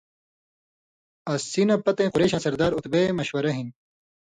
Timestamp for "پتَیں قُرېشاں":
1.83-2.43